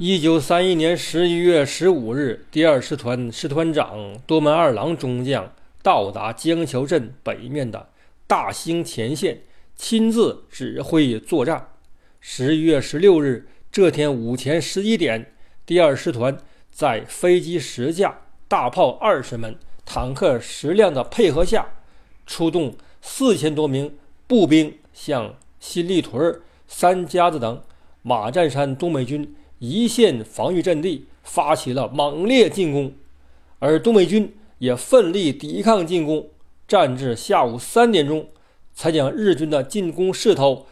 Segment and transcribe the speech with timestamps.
[0.00, 7.88] 一九三一年十一月十五日，第二师团师团长多门二郎中将到达江桥镇北面的
[8.24, 9.40] 大兴前线，
[9.74, 11.70] 亲自指挥作战。
[12.20, 15.32] 十一月十六日这天午前十一点，
[15.66, 16.38] 第二师团
[16.70, 21.66] 在飞机十架、大炮二十门、坦克十辆的配合下，
[22.24, 23.92] 出动四千多名
[24.28, 27.60] 步兵向新立屯、三家子等
[28.02, 29.34] 马占山东北军。
[29.58, 32.92] 一线防御阵地发起了猛烈进攻，
[33.58, 36.28] 而东北军也奋力抵抗进攻，
[36.66, 38.28] 战至下午三点钟，
[38.72, 40.66] 才将日军的进攻势头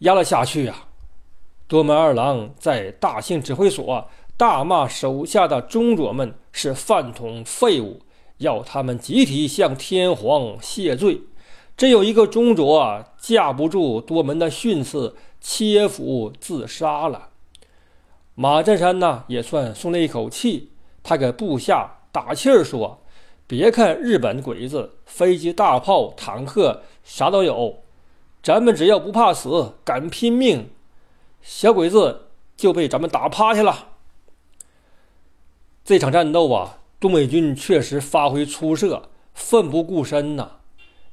[0.00, 0.84] 压了下去呀。
[1.66, 8.00] 多门二郎在大兴指挥所大骂手下的中佐们是饭桶废物，
[8.38, 11.20] 要他们集体向天皇谢罪。
[11.76, 17.29] 真有一个中佐架不住多门的训斥，切腹自杀了。
[18.42, 20.70] 马占山呢也算松了一口气，
[21.02, 23.02] 他给部下打气儿说
[23.46, 27.82] ：“别看日本鬼子飞机、大炮、坦克啥都有，
[28.42, 30.70] 咱们只要不怕死，敢拼命，
[31.42, 33.88] 小鬼子就被咱们打趴下了。”
[35.84, 40.52] 这场战斗啊，东北军确实发挥出色，奋不顾身呐。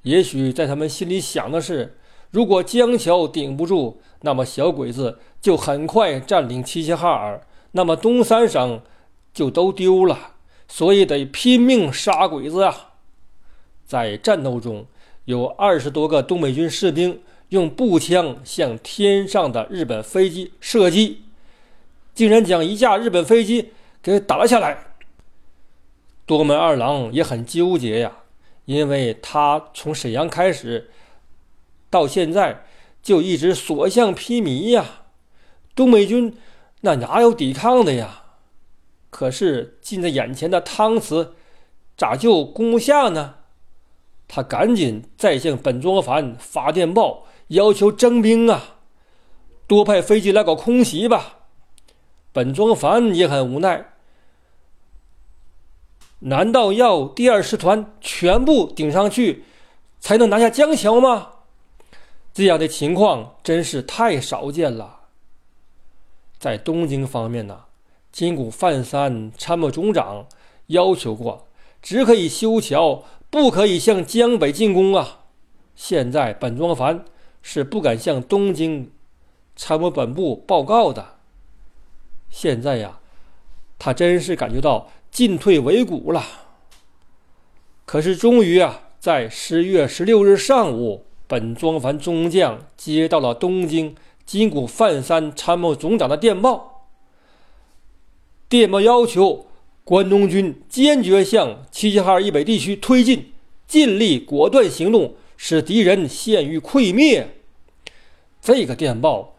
[0.03, 1.97] 也许在他们心里想的是。
[2.31, 8.81] 如果江桥顶不住，那么小鬼子就很快占领齐齐哈尔，那么东三省
[9.33, 10.33] 就都丢了。
[10.67, 12.91] 所以得拼命杀鬼子啊！
[13.85, 14.85] 在战斗中，
[15.23, 21.21] 有二十多个东北军士兵用步枪向天上的日本飞机射击，
[22.13, 23.69] 竟然将一架日本飞机
[24.01, 24.77] 给打了下来。
[26.25, 28.11] 多门二郎也很纠结呀，
[28.65, 30.91] 因为他从沈阳开始。
[31.89, 32.65] 到现在
[33.01, 35.03] 就一直所向披靡呀，
[35.75, 36.37] 东北军
[36.81, 38.23] 那哪有抵抗的呀？
[39.09, 41.33] 可是近在眼前的汤慈
[41.95, 43.35] 咋就攻不下呢？
[44.27, 48.75] 他赶紧再向本庄繁发电报，要求征兵啊，
[49.65, 51.37] 多派飞机来搞空袭吧。
[52.33, 53.93] 本庄繁也很无奈，
[56.19, 59.45] 难道要第二师团全部顶上去
[59.99, 61.29] 才能拿下江桥吗？
[62.37, 64.99] 这样的情况真是太少见了。
[66.37, 67.61] 在东京方面呢，
[68.11, 70.27] 金谷范三参谋总长
[70.67, 71.47] 要求过，
[71.81, 75.21] 只可以修桥，不可以向江北进攻啊。
[75.75, 77.05] 现在本庄繁
[77.41, 78.91] 是不敢向东京
[79.55, 81.15] 参谋本部报告的。
[82.29, 82.99] 现在呀，
[83.79, 86.23] 他真是感觉到进退维谷了。
[87.87, 91.06] 可是终于啊，在十月十六日上午。
[91.27, 93.93] 本庄繁中将接到了东京
[94.25, 96.87] 金谷范三参谋总长的电报，
[98.49, 99.47] 电报要求
[99.83, 103.31] 关东军坚决向齐齐哈尔以北地区推进，
[103.67, 107.35] 尽力果断行动，使敌人陷于溃灭。
[108.41, 109.35] 这个电报，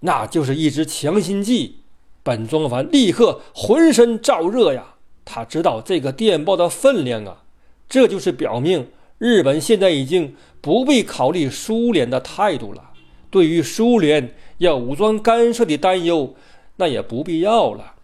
[0.00, 1.76] 那就是一支强心剂。
[2.24, 7.44] 本庄繁立刻浑身燥热呀，他知道这个电报的分量啊，
[7.88, 8.88] 这就是表明。
[9.18, 12.90] 日本现在已经不必考虑苏联的态度了，
[13.30, 16.34] 对于苏联要武装干涉的担忧，
[16.76, 17.94] 那也不必要了。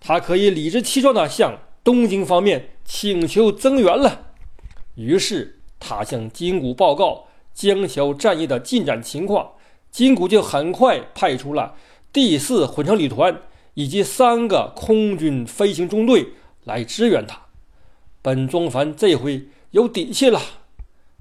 [0.00, 4.32] 他可以理直气壮地向东京方面请求增援了。
[4.96, 9.52] 于是他向金谷报告江桥战役的进展情况，
[9.90, 11.74] 金谷就很快派出了
[12.12, 13.40] 第四混成旅团
[13.74, 16.28] 以及三个空军飞行中队
[16.64, 17.40] 来支援他。
[18.22, 20.40] 本庄繁这回有底气了。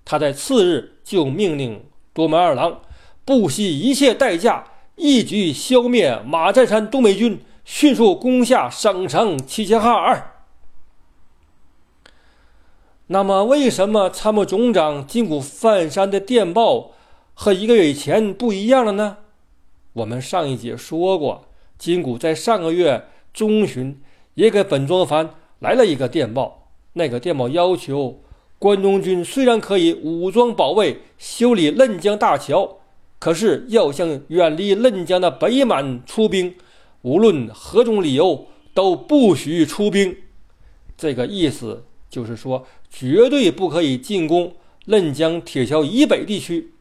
[0.05, 2.81] 他在次日就命令多门二郎
[3.25, 4.65] 不惜一切代价，
[4.95, 10.31] 一举消灭马占山东北军，迅速攻下省城齐齐哈尔。
[13.07, 16.91] 那么，为什么参谋总长金谷范山的电报
[17.33, 19.17] 和一个月以前不一样了呢？
[19.93, 21.45] 我们上一节说过，
[21.77, 24.01] 金谷在上个月中旬
[24.33, 25.29] 也给本庄繁
[25.59, 28.19] 来了一个电报，那个电报要求。
[28.63, 32.77] 关东军虽然可以武装保卫、修理嫩江大桥，
[33.19, 36.55] 可是要向远离嫩江的北满出兵，
[37.01, 40.15] 无论何种理由都不许出兵。
[40.95, 44.53] 这个意思就是说，绝对不可以进攻
[44.85, 46.71] 嫩江铁桥以北地区，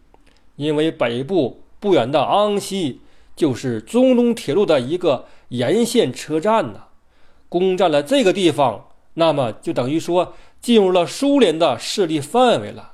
[0.55, 3.01] 因为北部不远的昂西
[3.35, 6.85] 就是中东铁路的一个沿线车站呢。
[7.49, 10.33] 攻占了这个地方，那么就等于说。
[10.63, 12.93] 进入了苏联的势力范围了，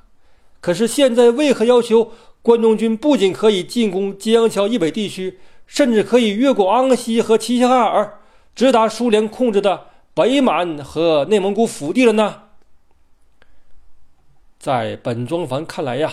[0.59, 2.11] 可是现在为何要求
[2.41, 5.37] 关东军不仅可以进攻江桥以北地区，
[5.67, 8.19] 甚至可以越过昂西和齐齐哈尔，
[8.55, 9.85] 直达苏联控制的
[10.15, 12.43] 北满和内蒙古腹地了呢？
[14.57, 16.11] 在本庄繁看来呀，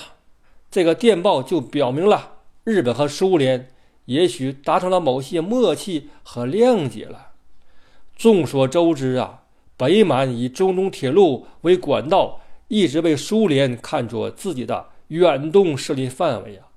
[0.70, 3.70] 这个电报就表明了日本和苏联
[4.04, 7.28] 也许达成了某些默契和谅解了。
[8.16, 9.42] 众所周知啊，
[9.76, 16.68] 北满以中东铁路为管道，一直被苏联看作自己的远东势力范围啊。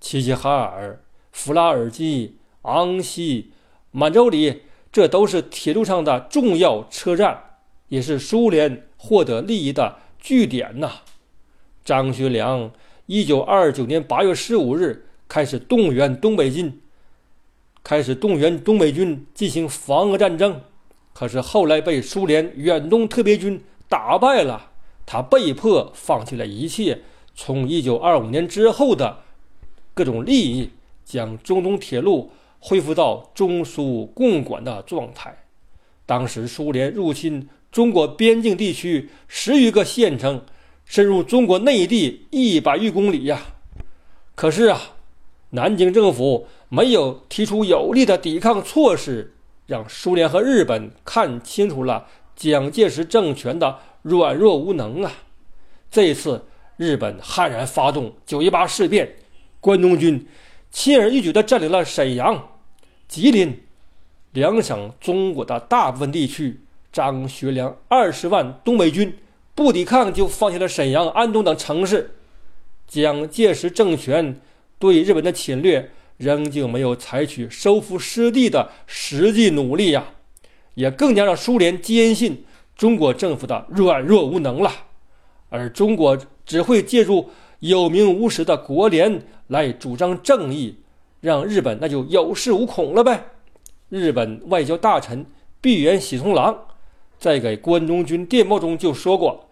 [0.00, 1.02] 齐齐哈尔、
[1.32, 3.52] 弗拉尔基、昂西、
[3.90, 7.56] 满洲里，这都是铁路上的重要车站，
[7.88, 10.92] 也是苏联获得利益的据点呐。
[11.84, 12.70] 张学良
[13.06, 16.80] 一九二九年八月十五日开始动员东北军，
[17.82, 20.60] 开始动员东北军进行防俄战争，
[21.18, 24.70] 可是后来被苏联远东特别军打败了，
[25.04, 27.00] 他被迫放弃了一切，
[27.34, 29.18] 从一九二五年之后的
[29.94, 30.70] 各种利益，
[31.04, 32.30] 将中东铁路
[32.60, 35.36] 恢复到中苏共管的状态。
[36.06, 40.40] 当时苏联入侵中国边境地区十余个县城。
[40.84, 43.42] 深入中国内地一百余公里呀，
[44.36, 44.80] 可是啊，
[45.50, 49.34] 南京政府没有提出有力的抵抗措施，
[49.68, 55.12] 让苏联和日本看清楚了蒋介石政权的软弱无能啊。
[55.88, 56.44] 这一次，
[56.76, 59.14] 日本悍然发动九一八事变，
[59.60, 60.26] 关东军
[60.72, 62.48] 轻而易举地占领了沈阳、
[63.06, 63.62] 吉林
[64.32, 66.60] 两省中国的大部分地区。
[66.90, 69.16] 张学良二十万东北军。
[69.54, 72.12] 不抵抗就放弃了沈阳、安东等城市，
[72.86, 74.40] 蒋介石政权
[74.78, 80.04] 对日本的侵略仍旧没有采取收复失地的实际努力呀，
[80.74, 82.44] 也更加让苏联坚信
[82.76, 84.70] 中国政府的软弱无能了，
[85.48, 87.30] 而中国只会借助
[87.60, 90.76] 有名无实的国联来主张正义，
[91.20, 93.24] 让日本那就有恃无恐了呗。
[93.88, 95.24] 日本外交大臣
[95.60, 96.66] 闭原喜从郎
[97.18, 99.48] 在给关东军电报中就说过。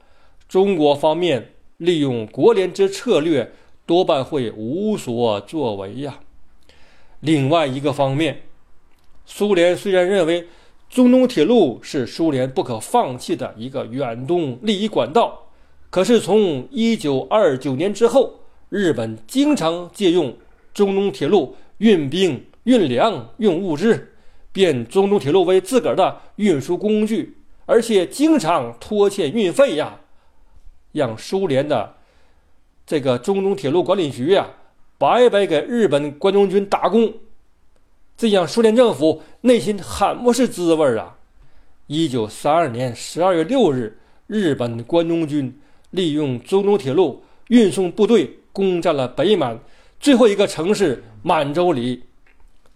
[0.48, 3.52] 中国方面利用国联之策略，
[3.84, 6.20] 多半会无所作为呀。
[7.26, 8.42] 另外一个方面，
[9.24, 10.46] 苏联虽然认为
[10.88, 15.48] 中东铁路是苏联不可放弃的一个远东利益管道，
[15.90, 18.34] 可是从1929年之后，
[18.68, 20.36] 日本经常借用
[20.72, 24.12] 中东铁路运兵、运粮、运物资，
[24.52, 29.98] 变中东铁路为自个儿的运输工具，而且经常拖欠运费呀。
[30.92, 31.96] 让苏联的
[32.86, 34.46] 这个中东铁路管理局呀，
[34.98, 37.12] 白白给日本关东军打工，
[38.16, 41.16] 这让苏联政府内心很不是滋味啊！
[41.86, 45.58] 一九三二年十二月六日，日本关东军
[45.90, 49.60] 利用中东铁路运送部队攻占了北满
[50.00, 52.04] 最后一个城市满洲里。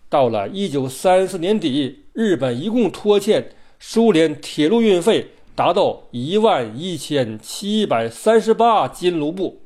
[0.09, 5.31] 到了一九三四年底，日本一共拖欠苏联铁路运费。
[5.53, 9.61] 达到一万一千七百三十八金卢布。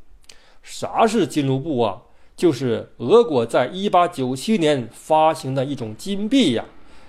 [0.61, 2.03] 啥是金卢布啊？
[2.37, 6.65] 就是俄国在一八九七年发行的一种金币呀。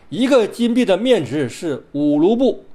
[0.10, 2.66] 一个金币的面值是五卢布。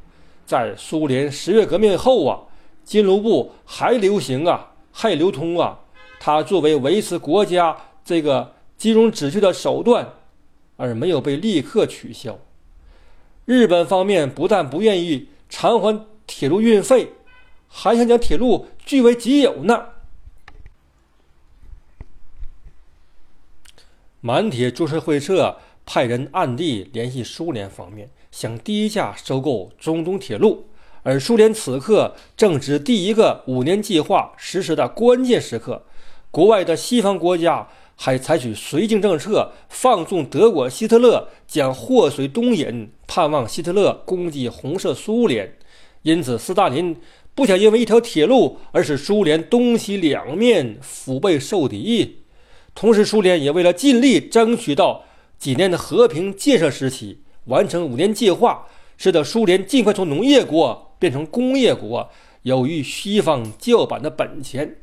[0.45, 2.41] 在苏联十月革命后啊，
[2.85, 5.81] 金卢布还流行啊，还流通啊。
[6.19, 10.15] 它作为维持国家这个金融秩序的手段，
[10.77, 12.39] 而没有被立刻取消。
[13.45, 15.29] 日本方面不但不愿意。
[15.53, 17.09] 偿还铁路运费，
[17.67, 19.85] 还想将铁路据为己有呢。
[24.23, 30.67] 满铁株式会社派人暗地联系苏联方面，想低价收购中东铁路。
[31.03, 35.87] 而苏联此刻正值第一个五年计划实施的关键时刻，
[36.31, 42.91] 国外的西方国家还采取绥靖政策，放纵德国希特勒将祸水东引。
[43.07, 45.57] 盼望希特勒攻击红色苏联，
[46.03, 46.95] 因此斯大林
[47.35, 52.20] 不想因为一条铁路而使苏联东西两面腹背受敌。
[52.75, 55.05] 同时，苏联也为了尽力争取到
[55.39, 62.11] 几年的和平建设时期，完成五年计划，使得苏联尽快从农业国变成工业国，
[62.43, 64.77] 有与西方叫板的本钱。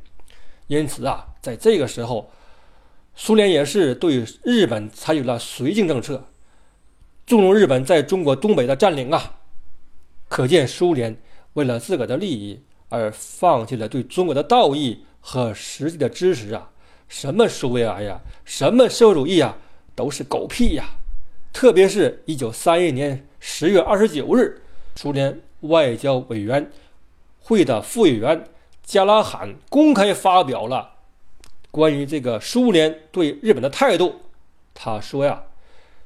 [0.68, 2.30] 因此啊，在这个时候，
[3.14, 6.24] 苏联也是对日本采取了绥靖政策。
[7.26, 9.38] 纵容日本在中国东北的占领啊，
[10.28, 11.20] 可见苏联
[11.54, 16.70] 为了自个的利益而放弃了对中国的道义和实际的支持啊！
[17.08, 19.56] 什么苏维埃呀，什么社会主义啊，
[19.94, 20.84] 都是狗屁呀！
[21.52, 24.60] 特别是一九三一年十月二十九日，
[24.96, 26.70] 苏联外交委员
[27.40, 28.44] 会的副委员
[28.84, 30.90] 加拉罕公开发表了
[31.70, 34.16] 关于这个苏联对日本的态度。
[34.74, 35.42] 他说呀。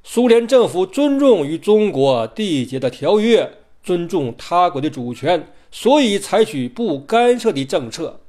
[0.04, 3.49] 苏联政府尊重与中国缔结的条约，
[3.85, 8.22] 尊重他国的主权，所以采取不干涉的政策。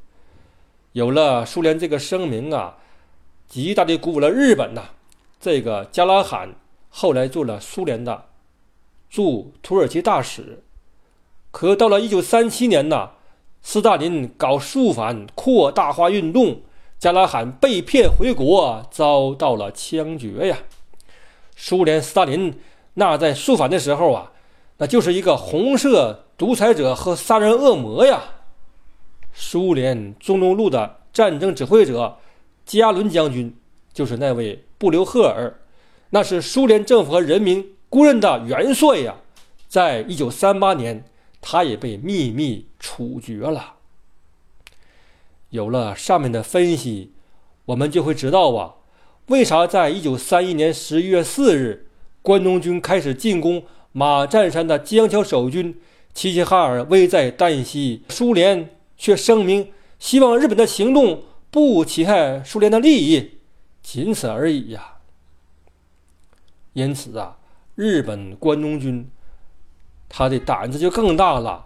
[0.94, 2.78] 有了苏联这个声明啊，
[3.48, 4.90] 极大的鼓舞了日本呐。
[5.40, 6.56] 这个加拉罕
[6.90, 8.26] 后来做了苏联的
[9.10, 10.64] 驻土耳其大使。
[11.50, 13.10] 可到了一九三七年呐，
[13.64, 16.62] 斯大林搞肃反，扩大化运动，
[17.00, 20.60] 加拉罕被骗回国，遭到了枪决呀。
[21.56, 22.60] 苏联斯大林
[22.94, 24.32] 那在肃反的时候啊，
[24.78, 28.22] 那就是一个红色独裁者和杀人恶魔呀。
[29.34, 32.18] 苏联中东路的战争指挥者
[32.66, 33.54] 加伦将军
[33.92, 35.54] 就是那位布留赫尔，
[36.12, 39.16] 那是苏联政府和人民公认的元帅呀。
[39.68, 41.04] 在一九三八年，
[41.42, 43.74] 他也被秘密处决了。
[45.50, 47.14] 有了上面的分析，
[47.66, 48.76] 我们就会知道啊。
[49.28, 51.88] 为啥在一九三一年十一月四日，
[52.22, 55.80] 关东军开始进攻马占山的江桥守军？
[56.14, 58.70] 齐齐哈尔危在旦夕，苏联
[59.04, 63.40] 却声明希望日本的行动不侵害苏联的利益，
[63.82, 65.00] 仅此而已呀。
[66.72, 67.38] 因此啊，
[67.76, 69.12] 日本关东军
[70.08, 71.66] 他的胆子就更大了。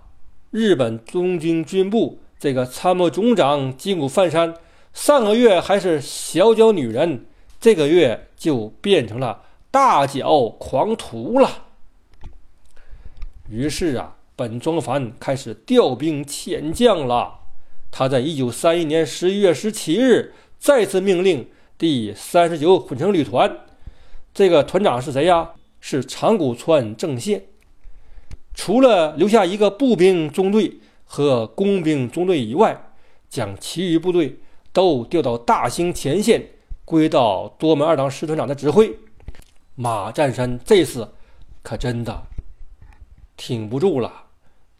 [0.50, 4.56] 日本中军军部这个参谋总长金谷范山，
[4.92, 7.28] 上个月还是小脚女人。
[7.60, 11.68] 这个月就变成了大脚狂徒了。
[13.48, 17.40] 于是啊，本庄繁开始调兵遣将了。
[17.90, 23.66] 他在一九三一年十一月十七日再次命令第三十九混成旅团，
[24.36, 25.54] 这个团长是谁呀？
[25.82, 27.48] 是长谷川正宪。
[28.54, 32.92] 除了留下一个步兵中队和工兵中队以外，
[33.28, 34.38] 将其余部队
[34.72, 36.52] 都调到大兴前线。
[36.86, 38.98] 归到多门二郎师团长的指挥，
[39.76, 41.12] 马占山这次
[41.62, 42.24] 可真的
[43.36, 44.27] 挺不住了。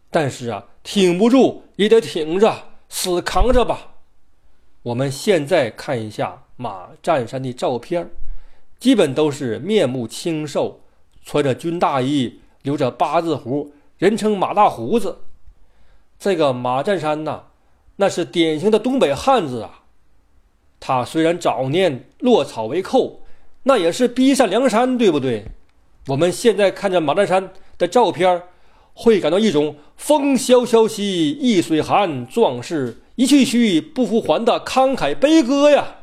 [0.10, 3.96] 但是啊，挺不住也得挺着，死扛着吧。
[4.84, 8.10] 我们现在看一下马占山的照片，
[8.80, 10.80] 基本都是面目清瘦，
[11.24, 15.20] 穿着军大衣，留着八字胡，人称马大胡子。
[16.18, 17.44] 这个马占山呐，
[17.98, 19.84] 那是典型的东北汉子啊。
[20.80, 23.22] 他虽然早年落草为寇，
[23.64, 25.46] 那也是逼上梁山，对不对？
[26.08, 28.44] 我们现在看着马占山的照片，
[29.00, 35.98] 会感到一种“风萧萧兮易水寒，壮士一去兮不复还”的慷慨悲歌呀。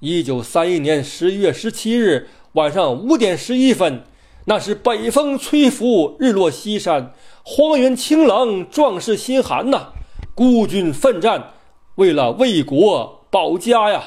[0.00, 4.02] 一九三一年十一月十七日晚上五点十一分，
[4.46, 9.92] 那是北风吹拂，日落西山，荒原清冷，壮士心寒呐。
[10.34, 11.52] 孤军奋战，
[11.94, 13.20] 为了为国。
[13.30, 14.04] 保家呀！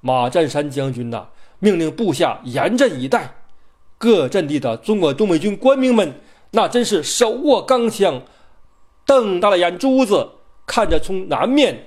[0.00, 1.26] 马占山将军呐，
[1.58, 3.34] 命令部下严阵以待。
[3.98, 6.14] 各阵地的中国东北军官兵们，
[6.50, 8.22] 那真是手握钢枪，
[9.04, 10.30] 瞪大了眼珠子，
[10.66, 11.86] 看着从南面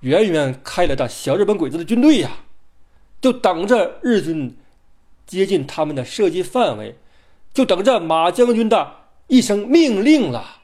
[0.00, 2.30] 远远开来的小日本鬼子的军队呀，
[3.20, 4.56] 就等着日军
[5.26, 6.96] 接近他们的射击范围，
[7.52, 8.92] 就等着马将军的
[9.26, 10.60] 一声命令了。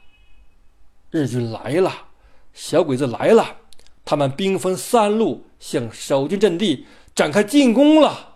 [1.11, 1.91] 日军来了，
[2.53, 3.57] 小鬼子来了。
[4.03, 6.85] 他们兵分三路向守军阵地
[7.15, 8.35] 展开进攻了。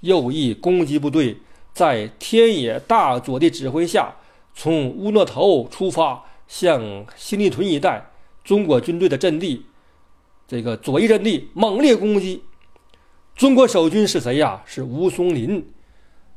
[0.00, 1.38] 右翼攻击部队
[1.74, 4.14] 在天野大佐的指挥下，
[4.58, 8.10] 从乌诺头出发，向新立屯一带
[8.42, 9.66] 中国军队的阵地，
[10.48, 12.42] 这个左翼阵地猛烈攻击。
[13.34, 14.62] 中国守军是谁呀？
[14.64, 15.68] 是吴松林。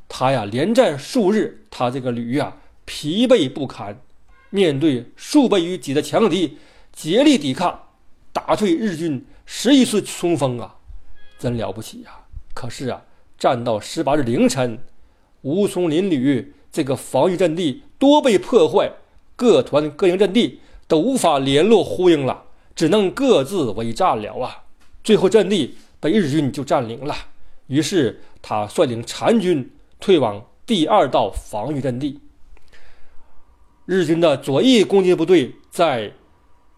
[0.06, 3.98] 他呀连战数日，他这个旅呀疲惫不堪，
[4.50, 6.58] 面对数倍于己的强敌，
[6.92, 7.86] 竭力抵抗。
[8.32, 10.76] 打退日军十一次冲锋啊，
[11.38, 12.10] 真了不起呀！
[12.52, 13.02] 可是啊，
[13.38, 14.78] 战到十八日凌晨，
[15.40, 18.92] 吴松林旅这个防御阵地多被破坏，
[19.36, 24.64] 各团各营阵地都无法联络呼应了，只能各自为战了啊！
[25.02, 27.14] 最后阵地被日军就占领了，
[27.66, 32.20] 于是他率领残军退往第二道防御阵地。
[33.86, 36.12] 日军的左翼攻击部队在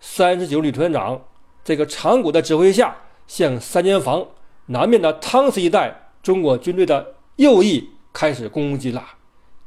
[0.00, 1.22] 三十九旅团长。
[1.64, 2.96] 这个长谷的指挥下，
[3.28, 4.26] 向三间房
[4.66, 9.04] 南面的汤斯一带，中国军队的右翼开始攻击了。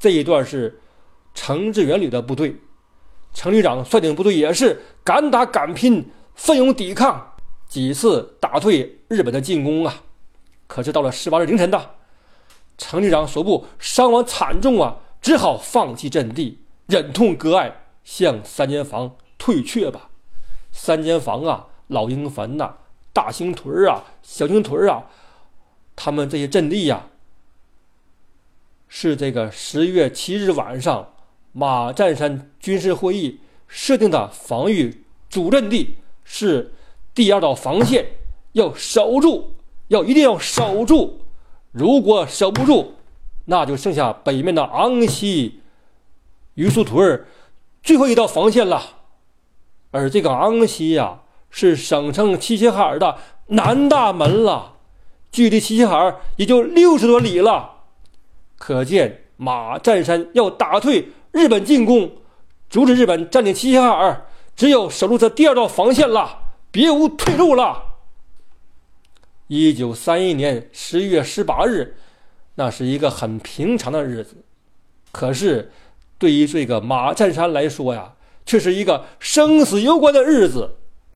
[0.06, 0.78] 这一段是
[1.34, 2.54] 程志远旅的部队，
[3.34, 7.32] 程旅长率领部队也是敢打敢拼，奋勇抵抗，
[7.66, 10.04] 几次打退日本的进攻啊。
[10.68, 11.96] 可是到了十八日凌晨的，
[12.78, 20.10] 程旅长所部伤亡惨重啊，只好放弃阵地，忍痛割爱，向三间房退却吧。
[20.70, 21.66] 三间房啊。
[21.88, 22.76] 老鹰坟呐，
[23.12, 25.06] 大兴屯啊，小兴屯啊，
[25.96, 27.06] 他们这些阵地呀，
[28.98, 31.06] 是这个十月七日晚上
[31.52, 36.72] 马占山军事会议设定的防御主阵地，是
[37.14, 38.06] 第二道防线，
[38.52, 39.52] 要守住，
[39.88, 41.20] 要一定要守住。
[41.72, 42.94] 如果守不住，
[43.44, 45.60] 那就剩下北面的昂西、
[46.54, 47.22] 榆树屯
[47.82, 48.82] 最后一道防线了。
[49.90, 54.76] 而这个昂西呀，是省城齐齐哈尔的南大门了，
[55.30, 57.74] 距离齐齐哈尔也就六十多里了。
[58.58, 62.10] 可见马占山要打退日本进攻，
[62.68, 67.82] 阻止日本占领齐齐哈尔，只有守住这第二道防线了，别无退路了。
[69.48, 71.96] 一九三一年十一月十八日，
[72.54, 74.44] 那是一个很平常的日子，
[75.12, 75.70] 可是
[76.18, 80.76] 对于这个马占山来说呀，却是一个生死攸关的日子。